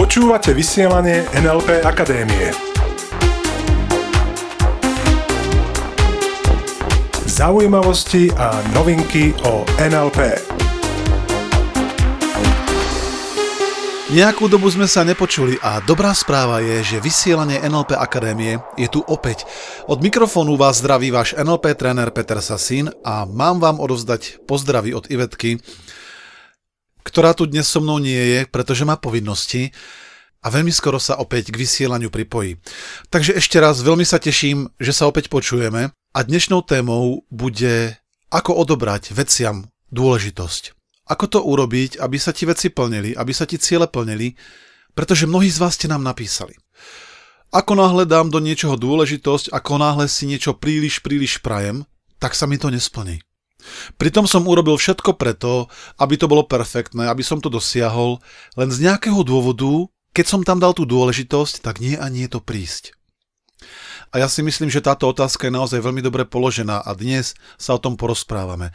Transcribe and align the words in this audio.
Počúvate 0.00 0.56
vysielanie 0.56 1.28
NLP 1.36 1.84
Akadémie. 1.84 2.56
Zaujímavosti 7.28 8.32
a 8.32 8.64
novinky 8.72 9.36
o 9.44 9.60
NLP. 9.76 10.40
Nejakú 14.16 14.48
dobu 14.48 14.72
sme 14.72 14.88
sa 14.88 15.04
nepočuli 15.04 15.60
a 15.60 15.84
dobrá 15.84 16.16
správa 16.16 16.64
je, 16.64 16.96
že 16.96 17.04
vysielanie 17.04 17.60
NLP 17.60 17.92
Akadémie 17.92 18.56
je 18.80 18.88
tu 18.88 19.04
opäť. 19.04 19.44
Od 19.84 20.00
mikrofónu 20.00 20.56
vás 20.56 20.80
zdraví 20.80 21.12
váš 21.12 21.36
NLP 21.36 21.76
tréner 21.76 22.08
Peter 22.08 22.40
Sasín 22.40 22.88
a 23.04 23.28
mám 23.28 23.60
vám 23.60 23.84
odovzdať 23.84 24.48
pozdravy 24.48 24.96
od 24.96 25.12
Ivetky, 25.12 25.60
ktorá 27.02 27.34
tu 27.34 27.46
dnes 27.46 27.66
so 27.66 27.82
mnou 27.82 27.98
nie 27.98 28.18
je, 28.18 28.40
pretože 28.48 28.86
má 28.86 28.98
povinnosti 28.98 29.74
a 30.42 30.50
veľmi 30.50 30.74
skoro 30.74 30.98
sa 30.98 31.18
opäť 31.22 31.54
k 31.54 31.60
vysielaniu 31.62 32.10
pripojí. 32.10 32.58
Takže 33.10 33.38
ešte 33.38 33.62
raz 33.62 33.78
veľmi 33.78 34.02
sa 34.02 34.18
teším, 34.18 34.66
že 34.82 34.90
sa 34.90 35.06
opäť 35.06 35.30
počujeme 35.30 35.94
a 35.94 36.18
dnešnou 36.22 36.66
témou 36.66 37.22
bude 37.30 37.94
ako 38.34 38.58
odobrať 38.66 39.14
veciam 39.14 39.70
dôležitosť. 39.94 40.74
Ako 41.06 41.24
to 41.28 41.38
urobiť, 41.42 41.98
aby 41.98 42.16
sa 42.18 42.34
ti 42.34 42.46
veci 42.46 42.70
plnili, 42.70 43.14
aby 43.14 43.32
sa 43.34 43.46
ti 43.46 43.58
ciele 43.58 43.86
plnili, 43.86 44.34
pretože 44.96 45.28
mnohí 45.28 45.50
z 45.50 45.58
vás 45.62 45.74
ste 45.78 45.90
nám 45.90 46.02
napísali. 46.02 46.54
Ako 47.52 47.76
náhle 47.76 48.08
dám 48.08 48.32
do 48.32 48.40
niečoho 48.40 48.80
dôležitosť, 48.80 49.52
ako 49.52 49.72
náhle 49.76 50.08
si 50.08 50.24
niečo 50.24 50.56
príliš, 50.56 51.04
príliš 51.04 51.36
prajem, 51.44 51.84
tak 52.16 52.32
sa 52.32 52.48
mi 52.48 52.56
to 52.56 52.72
nesplní. 52.72 53.20
Pritom 53.96 54.26
som 54.26 54.46
urobil 54.46 54.74
všetko 54.78 55.14
preto, 55.16 55.70
aby 55.98 56.18
to 56.18 56.26
bolo 56.26 56.46
perfektné, 56.46 57.06
aby 57.08 57.22
som 57.22 57.38
to 57.38 57.48
dosiahol, 57.48 58.18
len 58.58 58.68
z 58.68 58.88
nejakého 58.88 59.22
dôvodu, 59.22 59.88
keď 60.12 60.26
som 60.26 60.40
tam 60.42 60.60
dal 60.60 60.76
tú 60.76 60.84
dôležitosť, 60.84 61.62
tak 61.64 61.78
nie 61.78 61.96
a 61.96 62.06
nie 62.12 62.28
to 62.28 62.42
prísť. 62.42 62.94
A 64.12 64.20
ja 64.20 64.28
si 64.28 64.44
myslím, 64.44 64.68
že 64.68 64.84
táto 64.84 65.08
otázka 65.08 65.48
je 65.48 65.56
naozaj 65.56 65.80
veľmi 65.80 66.04
dobre 66.04 66.28
položená 66.28 66.84
a 66.84 66.92
dnes 66.92 67.32
sa 67.56 67.74
o 67.74 67.80
tom 67.80 67.96
porozprávame. 67.96 68.74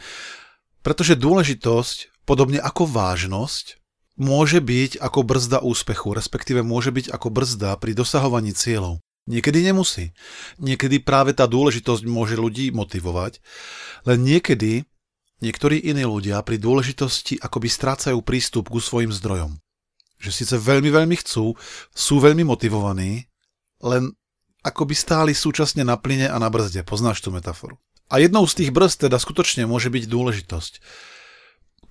Pretože 0.82 1.20
dôležitosť 1.20 2.18
Podobne 2.28 2.60
ako 2.60 2.92
vážnosť 2.92 3.80
môže 4.20 4.60
byť 4.60 5.00
ako 5.00 5.20
brzda 5.24 5.64
úspechu, 5.64 6.12
respektíve 6.12 6.60
môže 6.60 6.92
byť 6.92 7.08
ako 7.16 7.32
brzda 7.32 7.80
pri 7.80 7.96
dosahovaní 7.96 8.52
cieľov. 8.52 9.00
Niekedy 9.28 9.60
nemusí. 9.60 10.16
Niekedy 10.58 11.04
práve 11.04 11.36
tá 11.36 11.44
dôležitosť 11.46 12.08
môže 12.08 12.40
ľudí 12.40 12.72
motivovať, 12.72 13.44
len 14.08 14.24
niekedy 14.24 14.88
niektorí 15.44 15.84
iní 15.84 16.08
ľudia 16.08 16.40
pri 16.48 16.56
dôležitosti 16.56 17.38
akoby 17.44 17.68
strácajú 17.68 18.24
prístup 18.24 18.72
ku 18.72 18.80
svojim 18.80 19.12
zdrojom. 19.12 19.60
Že 20.18 20.32
síce 20.32 20.56
veľmi, 20.56 20.90
veľmi 20.90 21.16
chcú, 21.20 21.54
sú 21.92 22.16
veľmi 22.24 22.48
motivovaní, 22.48 23.28
len 23.84 24.16
akoby 24.66 24.96
stáli 24.98 25.36
súčasne 25.36 25.86
na 25.86 26.00
plyne 26.00 26.32
a 26.32 26.40
na 26.40 26.50
brzde. 26.50 26.82
Poznáš 26.88 27.22
tú 27.22 27.30
metaforu. 27.30 27.78
A 28.08 28.24
jednou 28.24 28.48
z 28.48 28.64
tých 28.64 28.72
brzd 28.72 29.12
teda 29.12 29.20
skutočne 29.20 29.68
môže 29.68 29.92
byť 29.92 30.04
dôležitosť. 30.08 30.74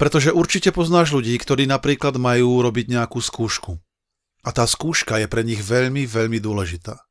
Pretože 0.00 0.32
určite 0.32 0.72
poznáš 0.72 1.12
ľudí, 1.12 1.36
ktorí 1.36 1.68
napríklad 1.68 2.16
majú 2.16 2.64
robiť 2.64 2.88
nejakú 2.88 3.20
skúšku. 3.20 3.76
A 4.44 4.48
tá 4.52 4.64
skúška 4.64 5.20
je 5.20 5.28
pre 5.28 5.44
nich 5.44 5.60
veľmi, 5.60 6.08
veľmi 6.08 6.40
dôležitá. 6.40 7.05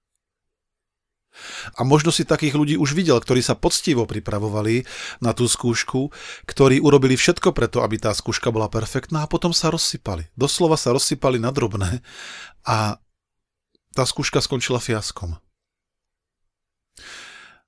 A 1.75 1.83
možno 1.83 2.09
si 2.09 2.23
takých 2.23 2.55
ľudí 2.55 2.75
už 2.80 2.95
videl, 2.95 3.19
ktorí 3.19 3.44
sa 3.44 3.59
poctivo 3.59 4.08
pripravovali 4.08 4.88
na 5.19 5.36
tú 5.36 5.45
skúšku, 5.45 6.09
ktorí 6.47 6.80
urobili 6.80 7.19
všetko 7.19 7.52
preto, 7.52 7.83
aby 7.83 8.00
tá 8.00 8.16
skúška 8.16 8.50
bola 8.50 8.72
perfektná 8.72 9.28
a 9.28 9.31
potom 9.31 9.52
sa 9.52 9.69
rozsypali. 9.69 10.31
Doslova 10.33 10.80
sa 10.80 10.95
rozsypali 10.95 11.38
na 11.38 11.52
drobné 11.52 12.00
a 12.63 12.97
tá 13.95 14.03
skúška 14.03 14.44
skončila 14.44 14.83
fiaskom. 14.83 15.39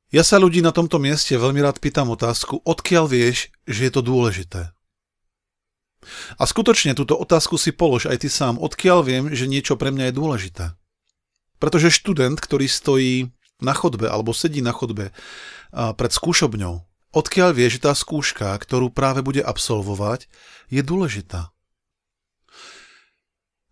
Ja 0.07 0.23
sa 0.23 0.39
ľudí 0.39 0.63
na 0.63 0.71
tomto 0.71 1.03
mieste 1.03 1.35
veľmi 1.35 1.59
rád 1.59 1.83
pýtam 1.83 2.07
otázku, 2.15 2.63
odkiaľ 2.63 3.11
vieš, 3.11 3.51
že 3.67 3.87
je 3.87 3.91
to 3.91 3.99
dôležité. 3.99 4.71
A 6.39 6.43
skutočne 6.47 6.95
túto 6.95 7.19
otázku 7.19 7.59
si 7.59 7.75
polož 7.75 8.07
aj 8.07 8.23
ty 8.23 8.29
sám, 8.31 8.55
odkiaľ 8.55 9.03
viem, 9.03 9.23
že 9.35 9.51
niečo 9.51 9.75
pre 9.75 9.91
mňa 9.91 10.11
je 10.11 10.13
dôležité. 10.15 10.65
Pretože 11.59 11.91
študent, 11.91 12.39
ktorý 12.39 12.71
stojí 12.71 13.35
na 13.61 13.73
chodbe 13.73 14.05
alebo 14.09 14.33
sedí 14.35 14.61
na 14.61 14.71
chodbe 14.73 15.09
pred 15.73 16.11
skúšobňou, 16.11 16.85
odkiaľ 17.13 17.49
vie, 17.57 17.67
že 17.67 17.83
tá 17.83 17.93
skúška, 17.97 18.53
ktorú 18.57 18.93
práve 18.93 19.25
bude 19.25 19.41
absolvovať, 19.41 20.29
je 20.69 20.81
dôležitá. 20.85 21.49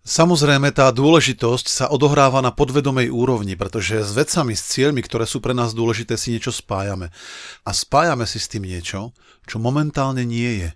Samozrejme, 0.06 0.70
tá 0.70 0.94
dôležitosť 0.94 1.66
sa 1.66 1.86
odohráva 1.90 2.38
na 2.38 2.54
podvedomej 2.54 3.10
úrovni, 3.10 3.58
pretože 3.58 4.06
s 4.06 4.14
vecami, 4.14 4.54
s 4.54 4.62
cieľmi, 4.70 5.02
ktoré 5.02 5.26
sú 5.26 5.42
pre 5.42 5.58
nás 5.58 5.74
dôležité, 5.74 6.14
si 6.14 6.30
niečo 6.30 6.54
spájame. 6.54 7.10
A 7.66 7.74
spájame 7.74 8.30
si 8.30 8.38
s 8.38 8.46
tým 8.46 8.70
niečo, 8.70 9.18
čo 9.50 9.58
momentálne 9.58 10.22
nie 10.22 10.62
je. 10.62 10.70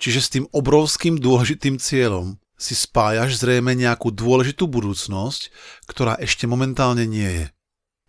Čiže 0.00 0.20
s 0.24 0.32
tým 0.32 0.44
obrovským 0.48 1.20
dôležitým 1.20 1.76
cieľom 1.76 2.40
si 2.58 2.74
spájaš 2.74 3.38
zrejme 3.38 3.72
nejakú 3.78 4.10
dôležitú 4.10 4.66
budúcnosť, 4.66 5.54
ktorá 5.86 6.18
ešte 6.18 6.50
momentálne 6.50 7.06
nie 7.06 7.30
je. 7.30 7.46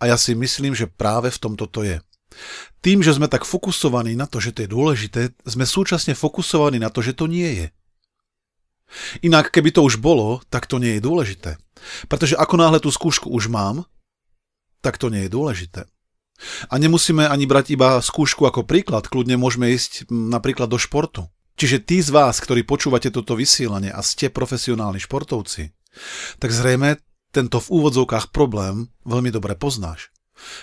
A 0.01 0.09
ja 0.09 0.17
si 0.17 0.33
myslím, 0.33 0.73
že 0.73 0.89
práve 0.89 1.29
v 1.29 1.37
tomto 1.39 1.69
to 1.69 1.85
je. 1.85 2.01
Tým, 2.81 3.05
že 3.05 3.13
sme 3.13 3.29
tak 3.29 3.45
fokusovaní 3.45 4.17
na 4.17 4.25
to, 4.25 4.41
že 4.41 4.57
to 4.57 4.65
je 4.65 4.69
dôležité, 4.71 5.21
sme 5.45 5.69
súčasne 5.69 6.17
fokusovaní 6.17 6.81
na 6.81 6.89
to, 6.89 7.05
že 7.05 7.13
to 7.13 7.29
nie 7.29 7.63
je. 7.63 7.67
Inak, 9.21 9.53
keby 9.53 9.69
to 9.69 9.85
už 9.85 10.01
bolo, 10.01 10.41
tak 10.49 10.65
to 10.65 10.81
nie 10.81 10.97
je 10.97 11.05
dôležité. 11.05 11.61
Pretože 12.09 12.33
ako 12.33 12.55
náhle 12.57 12.79
tú 12.81 12.89
skúšku 12.89 13.29
už 13.29 13.51
mám, 13.53 13.85
tak 14.81 14.97
to 14.97 15.13
nie 15.13 15.29
je 15.29 15.33
dôležité. 15.33 15.81
A 16.71 16.79
nemusíme 16.79 17.27
ani 17.27 17.43
brať 17.43 17.75
iba 17.75 17.99
skúšku 17.99 18.47
ako 18.47 18.63
príklad, 18.63 19.11
kľudne 19.11 19.35
môžeme 19.35 19.69
ísť 19.75 20.07
napríklad 20.09 20.71
do 20.71 20.79
športu. 20.79 21.27
Čiže 21.59 21.83
tí 21.83 21.99
z 21.99 22.15
vás, 22.15 22.39
ktorí 22.39 22.63
počúvate 22.63 23.11
toto 23.11 23.35
vysielanie 23.35 23.91
a 23.91 23.99
ste 23.99 24.31
profesionálni 24.31 25.03
športovci, 25.03 25.75
tak 26.39 26.55
zrejme 26.55 27.03
tento 27.35 27.59
v 27.59 27.67
úvodzovkách 27.67 28.31
problém 28.31 28.87
veľmi 29.03 29.27
dobre 29.27 29.59
poznáš. 29.59 30.15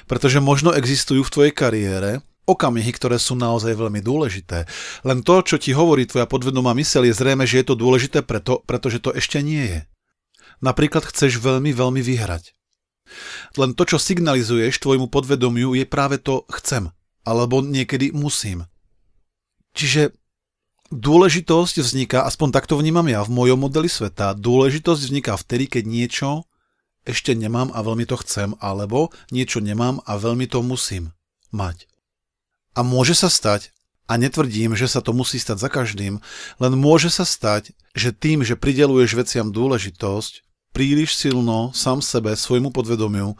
Pretože 0.09 0.41
možno 0.41 0.73
existujú 0.73 1.21
v 1.21 1.33
tvojej 1.37 1.53
kariére 1.53 2.25
okamihy, 2.49 2.97
ktoré 2.97 3.21
sú 3.21 3.37
naozaj 3.37 3.77
veľmi 3.77 4.01
dôležité. 4.01 4.65
Len 5.05 5.21
to, 5.21 5.45
čo 5.45 5.61
ti 5.61 5.77
hovorí 5.77 6.09
tvoja 6.09 6.25
podvedomá 6.25 6.73
mysel, 6.81 7.05
je 7.05 7.13
zrejme, 7.13 7.45
že 7.45 7.61
je 7.61 7.67
to 7.69 7.77
dôležité 7.77 8.25
preto, 8.25 8.65
pretože 8.65 9.05
to 9.05 9.13
ešte 9.13 9.45
nie 9.45 9.69
je. 9.69 9.81
Napríklad 10.65 11.05
chceš 11.05 11.37
veľmi, 11.45 11.77
veľmi 11.77 12.01
vyhrať. 12.01 12.57
Len 13.61 13.77
to, 13.77 13.85
čo 13.85 14.01
signalizuješ 14.01 14.81
tvojmu 14.81 15.13
podvedomiu, 15.13 15.77
je 15.77 15.85
práve 15.85 16.17
to 16.17 16.49
chcem, 16.57 16.89
alebo 17.29 17.61
niekedy 17.61 18.17
musím. 18.17 18.65
Čiže 19.77 20.17
Dôležitosť 20.95 21.83
vzniká, 21.83 22.23
aspoň 22.31 22.55
takto 22.55 22.79
vnímam 22.79 23.11
ja 23.11 23.19
v 23.27 23.35
mojom 23.35 23.59
modeli 23.59 23.91
sveta, 23.91 24.39
dôležitosť 24.39 25.01
vzniká 25.03 25.35
vtedy, 25.35 25.67
keď 25.67 25.83
niečo 25.83 26.29
ešte 27.03 27.35
nemám 27.35 27.75
a 27.75 27.83
veľmi 27.83 28.07
to 28.07 28.15
chcem, 28.23 28.55
alebo 28.63 29.11
niečo 29.35 29.59
nemám 29.59 29.99
a 30.07 30.15
veľmi 30.15 30.47
to 30.47 30.63
musím 30.63 31.11
mať. 31.51 31.91
A 32.79 32.87
môže 32.87 33.19
sa 33.19 33.27
stať, 33.27 33.75
a 34.07 34.15
netvrdím, 34.15 34.79
že 34.79 34.87
sa 34.87 35.03
to 35.03 35.11
musí 35.11 35.43
stať 35.43 35.59
za 35.59 35.67
každým, 35.67 36.23
len 36.63 36.73
môže 36.79 37.11
sa 37.11 37.27
stať, 37.27 37.75
že 37.99 38.15
tým, 38.15 38.47
že 38.47 38.55
prideluješ 38.55 39.19
veciam 39.19 39.51
dôležitosť, 39.51 40.47
príliš 40.71 41.19
silno 41.19 41.75
sám 41.75 41.99
sebe, 41.99 42.39
svojmu 42.39 42.71
podvedomiu, 42.71 43.35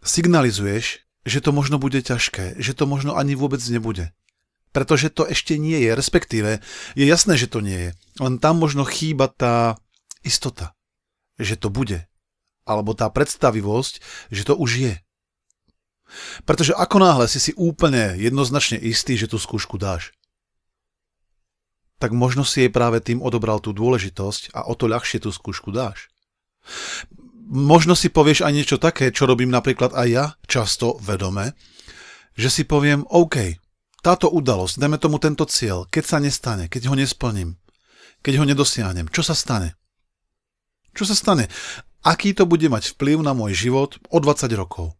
signalizuješ, 0.00 1.04
že 1.28 1.38
to 1.44 1.52
možno 1.52 1.76
bude 1.76 2.00
ťažké, 2.00 2.56
že 2.56 2.72
to 2.72 2.88
možno 2.88 3.12
ani 3.12 3.36
vôbec 3.36 3.60
nebude 3.68 4.08
pretože 4.76 5.08
to 5.08 5.24
ešte 5.24 5.56
nie 5.56 5.80
je, 5.88 5.96
respektíve 5.96 6.60
je 6.92 7.04
jasné, 7.08 7.40
že 7.40 7.48
to 7.48 7.64
nie 7.64 7.88
je. 7.88 7.90
Len 8.20 8.36
tam 8.36 8.60
možno 8.60 8.84
chýba 8.84 9.32
tá 9.32 9.80
istota, 10.20 10.76
že 11.40 11.56
to 11.56 11.72
bude. 11.72 12.04
Alebo 12.68 12.92
tá 12.92 13.08
predstavivosť, 13.08 14.04
že 14.28 14.44
to 14.44 14.52
už 14.52 14.70
je. 14.76 14.94
Pretože 16.44 16.76
ako 16.76 17.00
náhle 17.00 17.24
si 17.24 17.40
si 17.40 17.56
úplne 17.56 18.20
jednoznačne 18.20 18.76
istý, 18.76 19.16
že 19.16 19.32
tú 19.32 19.40
skúšku 19.40 19.80
dáš, 19.80 20.12
tak 21.96 22.12
možno 22.12 22.44
si 22.44 22.68
jej 22.68 22.70
práve 22.70 23.00
tým 23.00 23.24
odobral 23.24 23.64
tú 23.64 23.72
dôležitosť 23.72 24.52
a 24.52 24.68
o 24.68 24.76
to 24.76 24.92
ľahšie 24.92 25.24
tú 25.24 25.32
skúšku 25.32 25.72
dáš. 25.72 26.12
Možno 27.48 27.96
si 27.96 28.12
povieš 28.12 28.44
aj 28.44 28.52
niečo 28.52 28.76
také, 28.76 29.08
čo 29.08 29.24
robím 29.24 29.48
napríklad 29.48 29.96
aj 29.96 30.08
ja, 30.12 30.26
často 30.44 31.00
vedome, 31.00 31.56
že 32.36 32.52
si 32.52 32.68
poviem, 32.68 33.08
OK, 33.08 33.56
táto 34.06 34.30
udalosť, 34.30 34.78
dajme 34.78 35.02
tomu 35.02 35.18
tento 35.18 35.42
cieľ, 35.50 35.90
keď 35.90 36.04
sa 36.06 36.18
nestane, 36.22 36.70
keď 36.70 36.86
ho 36.86 36.94
nesplním, 36.94 37.58
keď 38.22 38.38
ho 38.38 38.44
nedosiahnem, 38.46 39.10
čo 39.10 39.26
sa 39.26 39.34
stane? 39.34 39.74
Čo 40.94 41.10
sa 41.10 41.18
stane? 41.18 41.50
Aký 42.06 42.30
to 42.30 42.46
bude 42.46 42.70
mať 42.70 42.94
vplyv 42.94 43.26
na 43.26 43.34
môj 43.34 43.58
život 43.58 43.98
o 44.14 44.22
20 44.22 44.46
rokov? 44.54 44.94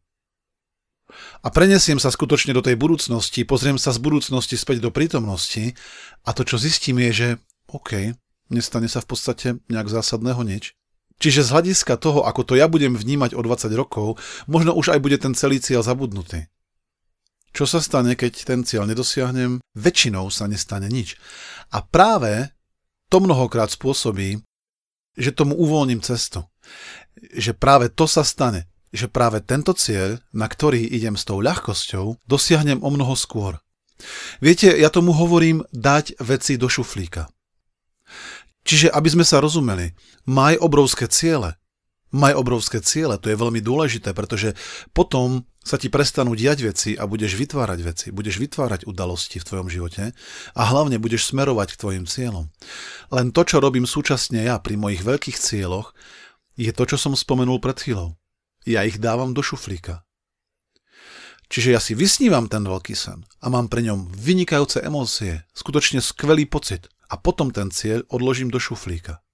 a 1.42 1.48
prenesiem 1.54 2.02
sa 2.02 2.10
skutočne 2.10 2.52
do 2.52 2.62
tej 2.64 2.74
budúcnosti, 2.74 3.46
pozriem 3.46 3.78
sa 3.78 3.94
z 3.94 4.02
budúcnosti 4.02 4.58
späť 4.58 4.82
do 4.82 4.90
prítomnosti 4.90 5.78
a 6.26 6.34
to, 6.34 6.42
čo 6.42 6.58
zistím 6.58 6.98
je, 7.08 7.10
že 7.14 7.28
OK, 7.70 8.18
nestane 8.50 8.90
sa 8.90 8.98
v 9.02 9.08
podstate 9.14 9.48
nejak 9.70 9.86
zásadného 9.86 10.42
nič. 10.42 10.74
Čiže 11.16 11.48
z 11.48 11.52
hľadiska 11.54 11.96
toho, 11.96 12.28
ako 12.28 12.44
to 12.44 12.54
ja 12.58 12.68
budem 12.68 12.92
vnímať 12.92 13.32
o 13.32 13.40
20 13.40 13.72
rokov, 13.72 14.20
možno 14.44 14.76
už 14.76 14.92
aj 14.92 15.00
bude 15.00 15.16
ten 15.16 15.32
celý 15.32 15.62
cieľ 15.62 15.80
zabudnutý. 15.80 16.50
Čo 17.56 17.64
sa 17.64 17.80
stane, 17.80 18.12
keď 18.20 18.44
ten 18.44 18.60
cieľ 18.68 18.84
nedosiahnem? 18.84 19.64
Väčšinou 19.72 20.28
sa 20.28 20.44
nestane 20.44 20.92
nič. 20.92 21.16
A 21.72 21.80
práve 21.80 22.52
to 23.08 23.16
mnohokrát 23.16 23.72
spôsobí, 23.72 24.44
že 25.16 25.32
tomu 25.32 25.56
uvoľním 25.56 26.04
cestu. 26.04 26.44
Že 27.16 27.56
práve 27.56 27.88
to 27.88 28.04
sa 28.04 28.28
stane. 28.28 28.68
Že 28.92 29.08
práve 29.08 29.40
tento 29.40 29.72
cieľ, 29.72 30.20
na 30.36 30.52
ktorý 30.52 30.84
idem 30.84 31.16
s 31.16 31.24
tou 31.24 31.40
ľahkosťou, 31.40 32.28
dosiahnem 32.28 32.84
o 32.84 32.92
mnoho 32.92 33.16
skôr. 33.16 33.56
Viete, 34.44 34.76
ja 34.76 34.92
tomu 34.92 35.16
hovorím 35.16 35.64
dať 35.72 36.20
veci 36.20 36.60
do 36.60 36.68
šuflíka. 36.68 37.24
Čiže 38.68 38.92
aby 38.92 39.08
sme 39.08 39.24
sa 39.24 39.40
rozumeli, 39.40 39.96
maj 40.28 40.60
obrovské 40.60 41.08
ciele. 41.08 41.56
Maj 42.12 42.36
obrovské 42.36 42.84
ciele, 42.84 43.16
to 43.16 43.32
je 43.32 43.40
veľmi 43.40 43.64
dôležité, 43.64 44.12
pretože 44.12 44.52
potom 44.92 45.48
sa 45.66 45.82
ti 45.82 45.90
prestanú 45.90 46.38
diať 46.38 46.62
veci 46.62 46.90
a 46.94 47.10
budeš 47.10 47.34
vytvárať 47.34 47.80
veci, 47.82 48.06
budeš 48.14 48.38
vytvárať 48.38 48.86
udalosti 48.86 49.42
v 49.42 49.46
tvojom 49.50 49.66
živote 49.66 50.14
a 50.54 50.62
hlavne 50.62 51.02
budeš 51.02 51.34
smerovať 51.34 51.74
k 51.74 51.80
tvojim 51.82 52.04
cieľom. 52.06 52.46
Len 53.10 53.34
to, 53.34 53.42
čo 53.42 53.58
robím 53.58 53.82
súčasne 53.82 54.46
ja 54.46 54.62
pri 54.62 54.78
mojich 54.78 55.02
veľkých 55.02 55.34
cieľoch, 55.34 55.90
je 56.54 56.70
to, 56.70 56.86
čo 56.86 56.94
som 56.94 57.18
spomenul 57.18 57.58
pred 57.58 57.74
chvíľou. 57.82 58.14
Ja 58.62 58.86
ich 58.86 59.02
dávam 59.02 59.34
do 59.34 59.42
šuflíka. 59.42 60.06
Čiže 61.50 61.68
ja 61.74 61.82
si 61.82 61.98
vysnívam 61.98 62.46
ten 62.46 62.62
veľký 62.62 62.94
sen 62.94 63.26
a 63.42 63.46
mám 63.50 63.66
pre 63.66 63.82
ňom 63.82 64.14
vynikajúce 64.14 64.82
emócie, 64.86 65.42
skutočne 65.50 65.98
skvelý 65.98 66.46
pocit 66.46 66.86
a 67.10 67.18
potom 67.18 67.50
ten 67.50 67.74
cieľ 67.74 68.06
odložím 68.06 68.54
do 68.54 68.62
šuflíka. 68.62 69.25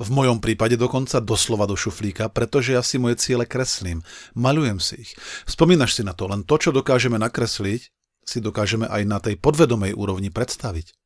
V 0.00 0.08
mojom 0.08 0.40
prípade 0.40 0.80
dokonca 0.80 1.20
doslova 1.20 1.68
do 1.68 1.76
šuflíka, 1.76 2.32
pretože 2.32 2.72
ja 2.72 2.80
si 2.80 2.96
moje 2.96 3.20
ciele 3.20 3.44
kreslím, 3.44 4.00
malujem 4.32 4.80
si 4.80 5.04
ich. 5.04 5.12
Spomínaš 5.44 6.00
si 6.00 6.02
na 6.02 6.16
to, 6.16 6.24
len 6.24 6.44
to, 6.48 6.56
čo 6.56 6.72
dokážeme 6.72 7.20
nakresliť, 7.20 7.92
si 8.24 8.38
dokážeme 8.40 8.88
aj 8.88 9.02
na 9.04 9.18
tej 9.20 9.36
podvedomej 9.36 9.92
úrovni 9.92 10.32
predstaviť. 10.32 10.96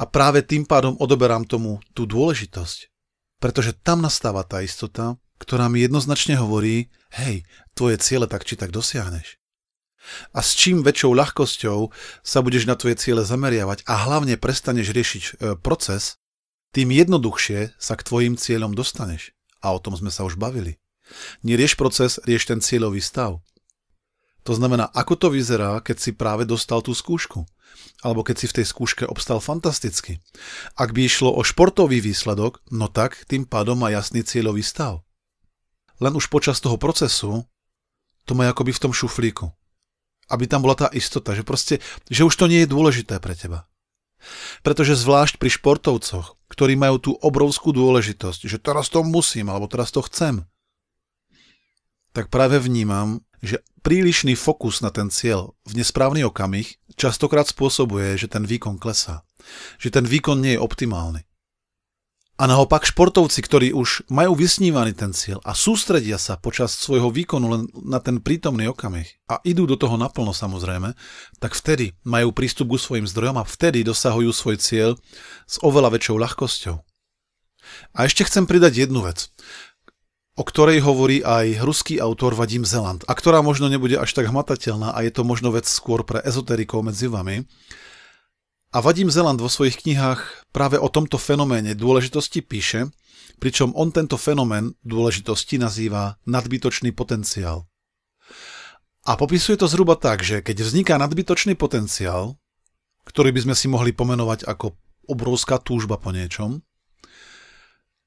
A 0.00 0.08
práve 0.08 0.46
tým 0.46 0.64
pádom 0.64 0.96
odoberám 0.96 1.44
tomu 1.44 1.82
tú 1.92 2.08
dôležitosť. 2.08 2.88
Pretože 3.42 3.74
tam 3.74 4.00
nastáva 4.06 4.46
tá 4.46 4.62
istota, 4.62 5.18
ktorá 5.42 5.66
mi 5.66 5.82
jednoznačne 5.82 6.38
hovorí, 6.38 6.94
hej, 7.18 7.42
tvoje 7.74 7.98
ciele 7.98 8.30
tak 8.30 8.46
či 8.46 8.54
tak 8.54 8.70
dosiahneš. 8.70 9.42
A 10.34 10.42
s 10.42 10.54
čím 10.58 10.82
väčšou 10.82 11.14
ľahkosťou 11.14 11.90
sa 12.22 12.38
budeš 12.42 12.66
na 12.66 12.78
tvoje 12.78 12.98
ciele 12.98 13.22
zameriavať 13.22 13.86
a 13.86 14.06
hlavne 14.06 14.38
prestaneš 14.38 14.90
riešiť 14.94 15.22
e, 15.22 15.30
proces, 15.58 16.21
tým 16.72 16.88
jednoduchšie 16.92 17.76
sa 17.76 17.94
k 17.94 18.02
tvojim 18.04 18.34
cieľom 18.36 18.72
dostaneš. 18.72 19.36
A 19.60 19.76
o 19.76 19.78
tom 19.78 19.94
sme 19.94 20.10
sa 20.10 20.24
už 20.24 20.40
bavili. 20.40 20.80
Nerieš 21.44 21.76
proces, 21.76 22.18
rieš 22.24 22.48
ten 22.48 22.58
cieľový 22.58 22.98
stav. 22.98 23.44
To 24.42 24.52
znamená, 24.56 24.90
ako 24.90 25.14
to 25.14 25.28
vyzerá, 25.30 25.78
keď 25.84 25.96
si 26.02 26.10
práve 26.10 26.48
dostal 26.48 26.82
tú 26.82 26.96
skúšku. 26.96 27.46
Alebo 28.02 28.26
keď 28.26 28.42
si 28.42 28.46
v 28.50 28.56
tej 28.58 28.66
skúške 28.66 29.04
obstal 29.06 29.38
fantasticky. 29.38 30.18
Ak 30.74 30.90
by 30.90 31.06
išlo 31.06 31.30
o 31.30 31.46
športový 31.46 32.02
výsledok, 32.02 32.58
no 32.74 32.90
tak 32.90 33.22
tým 33.30 33.46
pádom 33.46 33.78
má 33.78 33.94
jasný 33.94 34.26
cieľový 34.26 34.66
stav. 34.66 35.06
Len 36.02 36.12
už 36.16 36.26
počas 36.26 36.58
toho 36.58 36.74
procesu 36.80 37.46
to 38.26 38.34
má 38.34 38.50
akoby 38.50 38.74
v 38.74 38.82
tom 38.82 38.92
šuflíku 38.96 39.52
aby 40.32 40.48
tam 40.48 40.64
bola 40.64 40.72
tá 40.72 40.88
istota, 40.96 41.36
že 41.36 41.44
proste, 41.44 41.84
že 42.08 42.24
už 42.24 42.32
to 42.32 42.48
nie 42.48 42.64
je 42.64 42.72
dôležité 42.72 43.20
pre 43.20 43.36
teba. 43.36 43.68
Pretože 44.62 44.98
zvlášť 44.98 45.38
pri 45.38 45.50
športovcoch, 45.50 46.38
ktorí 46.48 46.76
majú 46.76 46.96
tú 47.00 47.10
obrovskú 47.18 47.72
dôležitosť, 47.72 48.46
že 48.46 48.58
teraz 48.60 48.92
to 48.92 49.00
musím, 49.02 49.48
alebo 49.48 49.66
teraz 49.66 49.90
to 49.90 50.04
chcem, 50.04 50.44
tak 52.12 52.28
práve 52.28 52.60
vnímam, 52.60 53.24
že 53.40 53.64
prílišný 53.82 54.38
fokus 54.38 54.84
na 54.84 54.92
ten 54.92 55.08
cieľ 55.10 55.56
v 55.66 55.82
nesprávny 55.82 56.22
okamih 56.28 56.78
častokrát 56.94 57.48
spôsobuje, 57.48 58.14
že 58.20 58.30
ten 58.30 58.44
výkon 58.46 58.78
klesá. 58.78 59.26
Že 59.82 60.00
ten 60.00 60.04
výkon 60.06 60.38
nie 60.38 60.54
je 60.54 60.62
optimálny. 60.62 61.26
A 62.42 62.50
naopak 62.50 62.82
športovci, 62.82 63.38
ktorí 63.38 63.70
už 63.70 64.10
majú 64.10 64.34
vysnívaný 64.34 64.98
ten 64.98 65.14
cieľ 65.14 65.38
a 65.46 65.54
sústredia 65.54 66.18
sa 66.18 66.34
počas 66.34 66.74
svojho 66.74 67.14
výkonu 67.14 67.46
len 67.46 67.62
na 67.86 68.02
ten 68.02 68.18
prítomný 68.18 68.66
okamih 68.66 69.06
a 69.30 69.38
idú 69.46 69.62
do 69.62 69.78
toho 69.78 69.94
naplno 69.94 70.34
samozrejme, 70.34 70.90
tak 71.38 71.54
vtedy 71.54 71.94
majú 72.02 72.34
prístup 72.34 72.74
ku 72.74 72.82
svojim 72.82 73.06
zdrojom 73.06 73.38
a 73.38 73.46
vtedy 73.46 73.86
dosahujú 73.86 74.34
svoj 74.34 74.58
cieľ 74.58 74.90
s 75.46 75.62
oveľa 75.62 75.94
väčšou 75.94 76.18
ľahkosťou. 76.18 76.76
A 77.94 78.10
ešte 78.10 78.26
chcem 78.26 78.50
pridať 78.50 78.90
jednu 78.90 79.06
vec, 79.06 79.30
o 80.34 80.42
ktorej 80.42 80.82
hovorí 80.82 81.22
aj 81.22 81.62
ruský 81.62 82.02
autor 82.02 82.34
Vadim 82.34 82.66
Zeland 82.66 83.06
a 83.06 83.14
ktorá 83.14 83.38
možno 83.46 83.70
nebude 83.70 83.94
až 83.94 84.18
tak 84.18 84.26
hmatateľná 84.26 84.90
a 84.90 84.98
je 85.06 85.14
to 85.14 85.22
možno 85.22 85.54
vec 85.54 85.70
skôr 85.70 86.02
pre 86.02 86.18
ezoterikov 86.26 86.82
medzi 86.82 87.06
vami, 87.06 87.46
a 88.72 88.80
Vadim 88.80 89.12
Zeland 89.12 89.36
vo 89.36 89.52
svojich 89.52 89.84
knihách 89.84 90.48
práve 90.48 90.80
o 90.80 90.88
tomto 90.88 91.20
fenoméne 91.20 91.76
dôležitosti 91.76 92.40
píše, 92.40 92.88
pričom 93.36 93.76
on 93.76 93.92
tento 93.92 94.16
fenomén 94.16 94.72
dôležitosti 94.80 95.60
nazýva 95.60 96.16
nadbytočný 96.24 96.96
potenciál. 96.96 97.68
A 99.04 99.18
popisuje 99.20 99.60
to 99.60 99.68
zhruba 99.68 100.00
tak, 100.00 100.24
že 100.24 100.40
keď 100.40 100.64
vzniká 100.64 100.94
nadbytočný 100.96 101.52
potenciál, 101.52 102.40
ktorý 103.04 103.34
by 103.34 103.50
sme 103.50 103.54
si 103.58 103.66
mohli 103.68 103.92
pomenovať 103.92 104.48
ako 104.48 104.72
obrovská 105.10 105.60
túžba 105.60 106.00
po 106.00 106.14
niečom, 106.14 106.64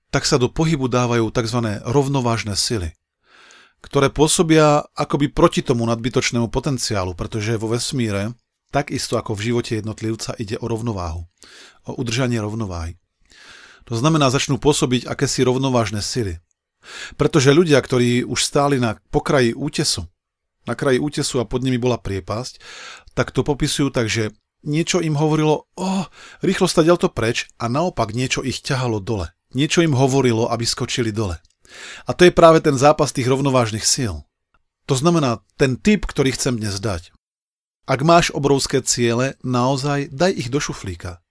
tak 0.09 0.23
sa 0.23 0.39
do 0.39 0.47
pohybu 0.47 0.87
dávajú 0.87 1.29
tzv. 1.29 1.83
rovnovážne 1.83 2.55
sily, 2.55 2.95
ktoré 3.83 4.07
pôsobia 4.09 4.87
akoby 4.95 5.29
proti 5.29 5.61
tomu 5.61 5.83
nadbytočnému 5.85 6.47
potenciálu, 6.47 7.13
pretože 7.13 7.59
vo 7.59 7.75
vesmíre 7.75 8.33
Takisto 8.75 9.15
ako 9.15 9.39
v 9.39 9.55
živote 9.55 9.79
jednotlivca 9.79 10.35
ide 10.35 10.59
o 10.59 10.67
rovnováhu, 10.67 11.23
o 11.87 11.91
udržanie 11.95 12.35
rovnováhy. 12.43 12.99
To 13.87 13.95
znamená, 13.95 14.27
začnú 14.27 14.59
pôsobiť 14.59 15.07
akési 15.07 15.47
rovnovážne 15.47 16.03
sily. 16.03 16.43
Pretože 17.15 17.55
ľudia, 17.55 17.79
ktorí 17.79 18.27
už 18.27 18.43
stáli 18.43 18.83
na 18.83 18.99
pokraji 19.15 19.55
útesu, 19.55 20.03
na 20.67 20.75
kraji 20.75 20.99
útesu 20.99 21.39
a 21.39 21.47
pod 21.47 21.63
nimi 21.63 21.79
bola 21.79 21.95
priepasť, 21.95 22.59
tak 23.15 23.31
to 23.31 23.47
popisujú 23.47 23.95
tak, 23.95 24.11
že 24.11 24.35
niečo 24.67 24.99
im 24.99 25.15
hovorilo, 25.15 25.71
oh, 25.79 26.05
rýchlo 26.43 26.67
stadiaľ 26.67 26.99
to 26.99 27.07
preč 27.07 27.47
a 27.55 27.71
naopak 27.71 28.11
niečo 28.11 28.43
ich 28.43 28.59
ťahalo 28.59 28.99
dole. 28.99 29.31
Niečo 29.55 29.87
im 29.87 29.95
hovorilo, 29.95 30.51
aby 30.51 30.67
skočili 30.67 31.15
dole. 31.15 31.39
A 32.03 32.11
to 32.11 32.27
je 32.27 32.35
práve 32.35 32.59
ten 32.59 32.75
zápas 32.75 33.15
tých 33.15 33.31
rovnovážnych 33.31 33.87
síl. 33.87 34.27
To 34.91 34.99
znamená, 34.99 35.39
ten 35.55 35.79
typ, 35.79 36.03
ktorý 36.03 36.35
chcem 36.35 36.59
dnes 36.59 36.75
dať, 36.83 37.14
ak 37.85 37.99
máš 38.01 38.33
obrovské 38.33 38.81
ciele, 38.81 39.37
naozaj 39.45 40.09
daj 40.09 40.33
ich 40.33 40.49
do 40.49 40.57
šuflíka. 40.57 41.21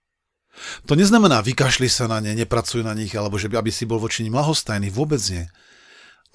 To 0.87 0.95
neznamená 0.95 1.43
vykašli 1.43 1.91
sa 1.91 2.07
na 2.07 2.23
ne, 2.23 2.31
nepracuj 2.31 2.79
na 2.79 2.95
nich, 2.95 3.11
alebo 3.11 3.35
že 3.35 3.51
by, 3.51 3.59
aby 3.59 3.71
si 3.75 3.83
bol 3.83 3.99
voči 3.99 4.23
nim 4.23 4.31
lahostajný, 4.31 4.87
vôbec 4.87 5.19
nie. 5.27 5.45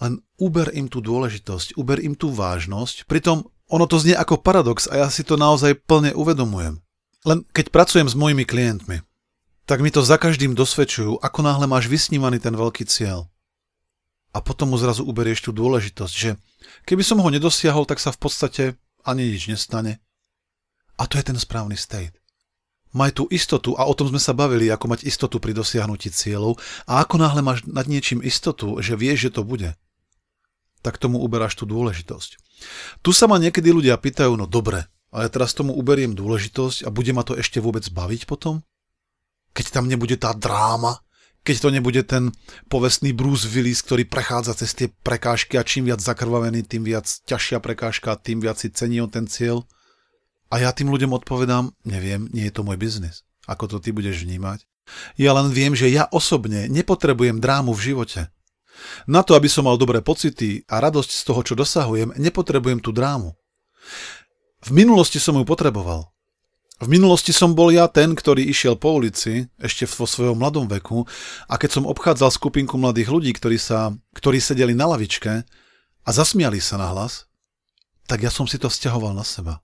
Len 0.00 0.20
uber 0.36 0.68
im 0.76 0.92
tú 0.92 1.00
dôležitosť, 1.00 1.76
uber 1.80 2.00
im 2.00 2.12
tú 2.12 2.32
vážnosť, 2.32 3.08
pritom 3.08 3.48
ono 3.70 3.84
to 3.88 3.96
znie 3.96 4.16
ako 4.16 4.40
paradox 4.42 4.90
a 4.90 5.06
ja 5.06 5.08
si 5.08 5.24
to 5.24 5.40
naozaj 5.40 5.78
plne 5.88 6.12
uvedomujem. 6.12 6.82
Len 7.24 7.38
keď 7.52 7.72
pracujem 7.72 8.08
s 8.08 8.16
mojimi 8.16 8.44
klientmi, 8.44 9.04
tak 9.68 9.84
mi 9.84 9.92
to 9.92 10.02
za 10.02 10.18
každým 10.18 10.58
dosvedčujú, 10.58 11.22
ako 11.22 11.38
náhle 11.46 11.70
máš 11.70 11.86
vysnívaný 11.86 12.42
ten 12.42 12.56
veľký 12.56 12.88
cieľ. 12.90 13.30
A 14.34 14.42
potom 14.42 14.74
mu 14.74 14.76
zrazu 14.80 15.06
uberieš 15.06 15.46
tú 15.46 15.50
dôležitosť, 15.54 16.14
že 16.14 16.34
keby 16.86 17.06
som 17.06 17.22
ho 17.22 17.28
nedosiahol, 17.30 17.86
tak 17.86 18.02
sa 18.02 18.10
v 18.10 18.18
podstate 18.18 18.64
ani 19.06 19.30
nič 19.30 19.46
nestane, 19.46 20.02
a 21.00 21.08
to 21.08 21.16
je 21.16 21.24
ten 21.24 21.38
správny 21.40 21.80
state. 21.80 22.12
Maj 22.92 23.16
tú 23.16 23.24
istotu, 23.32 23.72
a 23.78 23.88
o 23.88 23.94
tom 23.96 24.12
sme 24.12 24.20
sa 24.20 24.36
bavili, 24.36 24.68
ako 24.68 24.92
mať 24.92 25.08
istotu 25.08 25.40
pri 25.40 25.56
dosiahnutí 25.56 26.12
cieľov, 26.12 26.60
a 26.84 27.00
ako 27.00 27.22
náhle 27.22 27.40
máš 27.40 27.64
nad 27.64 27.88
niečím 27.88 28.20
istotu, 28.20 28.76
že 28.84 28.98
vieš, 29.00 29.30
že 29.30 29.40
to 29.40 29.42
bude, 29.46 29.72
tak 30.84 31.00
tomu 31.00 31.22
uberáš 31.22 31.56
tú 31.56 31.64
dôležitosť. 31.64 32.36
Tu 33.00 33.10
sa 33.16 33.24
ma 33.24 33.40
niekedy 33.40 33.72
ľudia 33.72 33.96
pýtajú, 33.96 34.36
no 34.36 34.44
dobre, 34.44 34.84
ale 35.14 35.32
teraz 35.32 35.56
tomu 35.56 35.72
uberiem 35.72 36.12
dôležitosť 36.12 36.84
a 36.84 36.92
bude 36.92 37.14
ma 37.14 37.24
to 37.24 37.38
ešte 37.38 37.62
vôbec 37.62 37.86
baviť 37.88 38.26
potom? 38.26 38.60
Keď 39.54 39.66
tam 39.70 39.86
nebude 39.86 40.18
tá 40.18 40.34
dráma, 40.34 40.98
keď 41.40 41.56
to 41.56 41.68
nebude 41.72 42.02
ten 42.04 42.34
povestný 42.68 43.16
Bruce 43.16 43.48
Willis, 43.48 43.80
ktorý 43.80 44.04
prechádza 44.04 44.52
cez 44.60 44.76
tie 44.76 44.88
prekážky 44.92 45.56
a 45.56 45.64
čím 45.64 45.88
viac 45.88 46.04
zakrvavený, 46.04 46.68
tým 46.68 46.84
viac 46.84 47.06
ťažšia 47.06 47.58
prekážka, 47.64 48.18
tým 48.20 48.44
viac 48.44 48.60
si 48.60 48.68
cení 48.68 49.00
on 49.00 49.08
ten 49.08 49.24
cieľ. 49.24 49.64
A 50.50 50.58
ja 50.58 50.74
tým 50.74 50.90
ľuďom 50.90 51.14
odpovedám, 51.14 51.70
neviem, 51.86 52.26
nie 52.34 52.50
je 52.50 52.54
to 52.58 52.66
môj 52.66 52.76
biznis. 52.76 53.22
Ako 53.46 53.70
to 53.70 53.78
ty 53.78 53.94
budeš 53.94 54.26
vnímať? 54.26 54.66
Ja 55.14 55.30
len 55.32 55.54
viem, 55.54 55.78
že 55.78 55.86
ja 55.86 56.10
osobne 56.10 56.66
nepotrebujem 56.66 57.38
drámu 57.38 57.70
v 57.70 57.94
živote. 57.94 58.20
Na 59.06 59.22
to, 59.22 59.38
aby 59.38 59.46
som 59.46 59.70
mal 59.70 59.78
dobré 59.78 60.02
pocity 60.02 60.66
a 60.66 60.82
radosť 60.82 61.10
z 61.14 61.22
toho, 61.22 61.40
čo 61.46 61.54
dosahujem, 61.54 62.16
nepotrebujem 62.18 62.82
tú 62.82 62.90
drámu. 62.90 63.38
V 64.60 64.70
minulosti 64.74 65.22
som 65.22 65.38
ju 65.38 65.44
potreboval. 65.46 66.10
V 66.80 66.88
minulosti 66.88 67.30
som 67.30 67.52
bol 67.52 67.68
ja 67.68 67.84
ten, 67.92 68.16
ktorý 68.16 68.40
išiel 68.40 68.72
po 68.72 68.96
ulici, 68.96 69.52
ešte 69.60 69.84
vo 69.84 70.08
svojom 70.08 70.40
mladom 70.40 70.64
veku, 70.64 71.04
a 71.44 71.60
keď 71.60 71.76
som 71.76 71.84
obchádzal 71.84 72.32
skupinku 72.32 72.80
mladých 72.80 73.12
ľudí, 73.12 73.30
ktorí, 73.36 73.60
sa, 73.60 73.92
ktorí 74.16 74.40
sedeli 74.40 74.72
na 74.72 74.88
lavičke 74.88 75.44
a 76.00 76.10
zasmiali 76.10 76.56
sa 76.56 76.80
na 76.80 76.88
hlas, 76.88 77.29
tak 78.10 78.26
ja 78.26 78.32
som 78.34 78.50
si 78.50 78.58
to 78.58 78.66
vzťahoval 78.66 79.14
na 79.14 79.22
seba. 79.22 79.62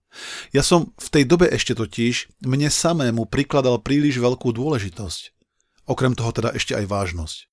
Ja 0.54 0.62
som 0.62 0.94
v 0.94 1.08
tej 1.10 1.24
dobe 1.26 1.50
ešte 1.50 1.74
totiž 1.74 2.46
mne 2.46 2.70
samému 2.70 3.26
prikladal 3.26 3.82
príliš 3.82 4.22
veľkú 4.22 4.54
dôležitosť. 4.54 5.34
Okrem 5.90 6.14
toho 6.14 6.30
teda 6.30 6.54
ešte 6.54 6.78
aj 6.78 6.86
vážnosť. 6.86 7.50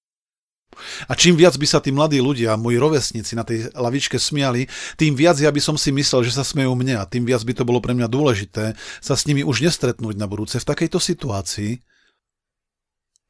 A 1.10 1.14
čím 1.18 1.38
viac 1.38 1.58
by 1.58 1.66
sa 1.70 1.82
tí 1.82 1.90
mladí 1.94 2.18
ľudia, 2.18 2.58
moji 2.58 2.78
rovesníci 2.82 3.34
na 3.34 3.46
tej 3.46 3.74
lavičke 3.74 4.18
smiali, 4.22 4.70
tým 4.98 5.18
viac 5.18 5.38
ja 5.38 5.50
by 5.50 5.62
som 5.62 5.78
si 5.78 5.90
myslel, 5.94 6.26
že 6.26 6.34
sa 6.34 6.46
smejú 6.46 6.74
mne 6.78 7.02
a 7.02 7.10
tým 7.10 7.26
viac 7.26 7.42
by 7.46 7.54
to 7.58 7.66
bolo 7.66 7.82
pre 7.82 7.94
mňa 7.94 8.10
dôležité 8.10 8.74
sa 9.02 9.14
s 9.18 9.26
nimi 9.26 9.42
už 9.42 9.66
nestretnúť 9.66 10.18
na 10.18 10.30
budúce 10.30 10.62
v 10.62 10.66
takejto 10.66 10.98
situácii. 11.02 11.82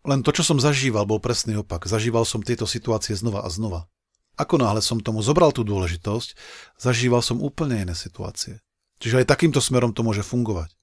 Len 0.04 0.20
to, 0.20 0.36
čo 0.36 0.44
som 0.44 0.60
zažíval, 0.60 1.08
bol 1.08 1.20
presný 1.24 1.60
opak. 1.64 1.88
Zažíval 1.88 2.28
som 2.28 2.44
tieto 2.44 2.68
situácie 2.68 3.16
znova 3.16 3.44
a 3.44 3.52
znova. 3.52 3.88
Ako 4.34 4.58
náhle 4.58 4.82
som 4.82 4.98
tomu 4.98 5.22
zobral 5.22 5.54
tú 5.54 5.62
dôležitosť, 5.62 6.34
zažíval 6.82 7.22
som 7.22 7.38
úplne 7.38 7.86
iné 7.86 7.94
situácie. 7.94 8.64
Čiže 8.98 9.24
aj 9.24 9.30
takýmto 9.30 9.62
smerom 9.62 9.94
to 9.94 10.02
môže 10.02 10.26
fungovať. 10.26 10.74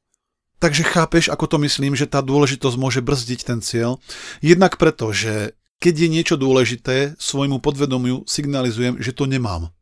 Takže 0.60 0.84
chápeš, 0.84 1.32
ako 1.32 1.48
to 1.48 1.56
myslím, 1.64 1.96
že 1.96 2.04
tá 2.04 2.20
dôležitosť 2.20 2.76
môže 2.76 3.00
brzdiť 3.00 3.40
ten 3.48 3.64
cieľ? 3.64 3.96
Jednak 4.44 4.76
preto, 4.76 5.08
že 5.08 5.56
keď 5.80 5.94
je 5.96 6.08
niečo 6.12 6.36
dôležité, 6.36 7.16
svojmu 7.16 7.64
podvedomiu 7.64 8.28
signalizujem, 8.28 9.00
že 9.00 9.16
to 9.16 9.24
nemám. 9.24 9.72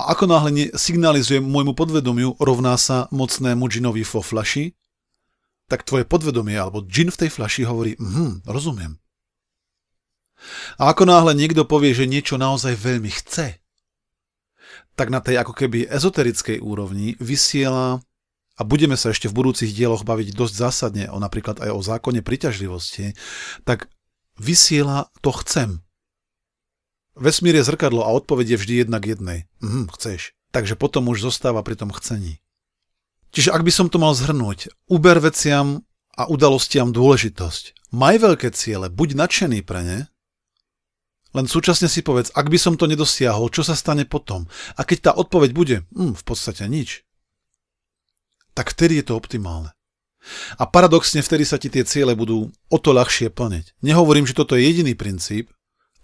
A 0.00 0.16
ako 0.16 0.24
náhle 0.26 0.72
signalizujem 0.74 1.44
môjmu 1.44 1.76
podvedomiu, 1.76 2.40
rovná 2.40 2.74
sa 2.80 3.06
mocnému 3.12 3.68
džinovi 3.68 4.02
vo 4.02 4.24
flaši, 4.24 4.72
tak 5.68 5.84
tvoje 5.84 6.08
podvedomie 6.08 6.56
alebo 6.56 6.80
džin 6.82 7.12
v 7.12 7.20
tej 7.20 7.30
flaši 7.30 7.68
hovorí, 7.68 7.92
mhm, 8.00 8.48
rozumiem. 8.48 8.96
A 10.76 10.92
ako 10.92 11.08
náhle 11.08 11.32
niekto 11.34 11.64
povie, 11.64 11.96
že 11.96 12.10
niečo 12.10 12.36
naozaj 12.36 12.76
veľmi 12.76 13.10
chce, 13.10 13.58
tak 14.94 15.10
na 15.10 15.18
tej 15.18 15.42
ako 15.42 15.52
keby 15.54 15.90
ezoterickej 15.90 16.62
úrovni 16.62 17.18
vysiela 17.18 18.02
a 18.54 18.62
budeme 18.62 18.94
sa 18.94 19.10
ešte 19.10 19.26
v 19.26 19.36
budúcich 19.42 19.74
dieloch 19.74 20.06
baviť 20.06 20.34
dosť 20.34 20.54
zásadne 20.54 21.04
o 21.10 21.18
napríklad 21.18 21.58
aj 21.58 21.70
o 21.74 21.80
zákone 21.82 22.22
priťažlivosti, 22.22 23.18
tak 23.66 23.90
vysiela 24.38 25.10
to 25.18 25.34
chcem. 25.42 25.82
Vesmír 27.14 27.58
je 27.58 27.66
zrkadlo 27.66 28.02
a 28.02 28.14
odpoveď 28.14 28.54
je 28.54 28.58
vždy 28.58 28.74
jednak 28.86 29.02
jednej. 29.06 29.46
Mhm, 29.62 29.90
chceš. 29.94 30.34
Takže 30.54 30.78
potom 30.78 31.10
už 31.10 31.22
zostáva 31.22 31.62
pri 31.66 31.74
tom 31.74 31.90
chcení. 31.90 32.38
Čiže 33.34 33.50
ak 33.50 33.66
by 33.66 33.72
som 33.74 33.90
to 33.90 33.98
mal 33.98 34.14
zhrnúť, 34.14 34.70
uber 34.86 35.18
veciam 35.18 35.82
a 36.14 36.30
udalostiam 36.30 36.94
dôležitosť. 36.94 37.90
Maj 37.90 38.22
veľké 38.22 38.54
ciele, 38.54 38.86
buď 38.86 39.18
nadšený 39.18 39.66
pre 39.66 39.82
ne, 39.82 39.98
len 41.34 41.50
súčasne 41.50 41.90
si 41.90 42.06
povedz, 42.06 42.30
ak 42.30 42.46
by 42.46 42.58
som 42.58 42.78
to 42.78 42.86
nedosiahol, 42.86 43.50
čo 43.50 43.66
sa 43.66 43.74
stane 43.74 44.06
potom? 44.06 44.46
A 44.78 44.86
keď 44.86 45.10
tá 45.10 45.12
odpoveď 45.18 45.50
bude, 45.50 45.76
hm, 45.90 46.14
v 46.14 46.22
podstate 46.22 46.64
nič, 46.70 47.02
tak 48.54 48.70
vtedy 48.70 49.02
je 49.02 49.10
to 49.10 49.18
optimálne. 49.18 49.74
A 50.56 50.64
paradoxne 50.64 51.20
vtedy 51.20 51.44
sa 51.44 51.60
ti 51.60 51.68
tie 51.68 51.84
ciele 51.84 52.16
budú 52.16 52.48
o 52.48 52.78
to 52.80 52.96
ľahšie 52.96 53.28
plniť. 53.28 53.76
Nehovorím, 53.84 54.24
že 54.24 54.38
toto 54.38 54.56
je 54.56 54.64
jediný 54.64 54.96
princíp, 54.96 55.52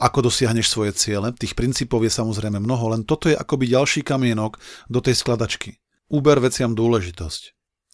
ako 0.00 0.28
dosiahneš 0.28 0.68
svoje 0.68 0.92
ciele. 0.96 1.32
Tých 1.36 1.56
princípov 1.56 2.04
je 2.04 2.12
samozrejme 2.12 2.60
mnoho, 2.60 2.96
len 2.96 3.04
toto 3.04 3.28
je 3.28 3.36
akoby 3.36 3.68
ďalší 3.68 4.00
kamienok 4.04 4.60
do 4.88 5.00
tej 5.00 5.16
skladačky. 5.16 5.80
Uber 6.10 6.40
veciam 6.40 6.74
dôležitosť. 6.74 7.42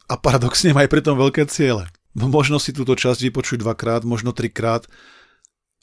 A 0.07 0.15
paradoxne 0.17 0.71
aj 0.71 0.89
pri 0.89 1.03
tom 1.03 1.19
veľké 1.19 1.51
ciele. 1.51 1.91
Možno 2.17 2.57
si 2.63 2.73
túto 2.73 2.97
časť 2.97 3.27
vypočuť 3.29 3.61
dvakrát, 3.61 4.07
možno 4.07 4.33
trikrát 4.33 4.89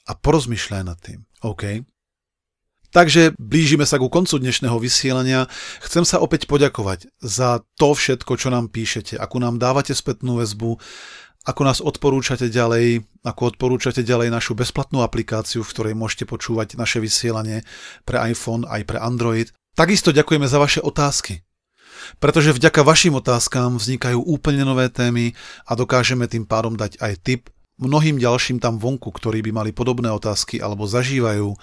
a 0.08 0.12
porozmýšľaj 0.16 0.82
nad 0.82 0.98
tým. 0.98 1.28
OK? 1.44 1.84
Takže 2.94 3.34
blížime 3.36 3.84
sa 3.84 3.98
ku 3.98 4.06
koncu 4.06 4.38
dnešného 4.38 4.78
vysielania. 4.78 5.50
Chcem 5.82 6.06
sa 6.06 6.22
opäť 6.22 6.46
poďakovať 6.46 7.10
za 7.18 7.66
to 7.74 7.90
všetko, 7.90 8.38
čo 8.38 8.48
nám 8.54 8.70
píšete, 8.70 9.18
ako 9.18 9.42
nám 9.42 9.58
dávate 9.58 9.92
spätnú 9.92 10.38
väzbu, 10.38 10.78
ako 11.44 11.60
nás 11.66 11.82
odporúčate 11.82 12.48
ďalej, 12.48 13.02
ako 13.26 13.52
odporúčate 13.52 14.06
ďalej 14.06 14.30
našu 14.30 14.54
bezplatnú 14.54 15.02
aplikáciu, 15.02 15.66
v 15.66 15.72
ktorej 15.74 15.94
môžete 15.98 16.24
počúvať 16.24 16.78
naše 16.78 17.02
vysielanie 17.02 17.66
pre 18.06 18.22
iPhone 18.30 18.62
aj 18.64 18.86
pre 18.86 19.02
Android. 19.02 19.50
Takisto 19.74 20.14
ďakujeme 20.14 20.46
za 20.46 20.62
vaše 20.62 20.78
otázky. 20.78 21.42
Pretože 22.22 22.54
vďaka 22.54 22.84
vašim 22.86 23.18
otázkam 23.18 23.80
vznikajú 23.80 24.22
úplne 24.22 24.62
nové 24.62 24.86
témy 24.86 25.34
a 25.66 25.74
dokážeme 25.74 26.30
tým 26.30 26.46
pádom 26.46 26.78
dať 26.78 27.00
aj 27.02 27.12
tip 27.26 27.42
mnohým 27.78 28.20
ďalším 28.20 28.62
tam 28.62 28.78
vonku, 28.78 29.10
ktorí 29.10 29.42
by 29.44 29.50
mali 29.50 29.70
podobné 29.74 30.10
otázky 30.10 30.62
alebo 30.62 30.86
zažívajú 30.86 31.54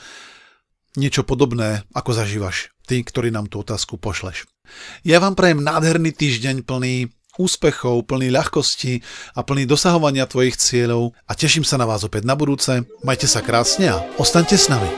niečo 0.99 1.23
podobné, 1.23 1.87
ako 1.95 2.11
zažívaš 2.11 2.75
ty, 2.83 2.99
ktorý 2.99 3.31
nám 3.31 3.47
tú 3.47 3.63
otázku 3.63 3.95
pošleš. 3.95 4.47
Ja 5.07 5.23
vám 5.23 5.39
prajem 5.39 5.63
nádherný 5.63 6.11
týždeň 6.11 6.67
plný 6.67 7.07
úspechov, 7.39 8.11
plný 8.11 8.27
ľahkosti 8.27 8.99
a 9.35 9.39
plný 9.41 9.63
dosahovania 9.63 10.27
tvojich 10.27 10.59
cieľov 10.59 11.15
a 11.23 11.31
teším 11.31 11.63
sa 11.63 11.79
na 11.79 11.87
vás 11.87 12.03
opäť 12.03 12.27
na 12.27 12.35
budúce. 12.35 12.83
Majte 13.07 13.27
sa 13.31 13.39
krásne 13.39 13.87
a 13.87 14.03
ostaňte 14.19 14.59
s 14.59 14.67
nami. 14.67 14.91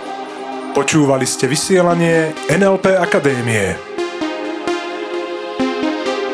Počúvali 0.74 1.30
ste 1.30 1.46
vysielanie 1.46 2.34
NLP 2.50 2.98
Akadémie. 2.98 3.93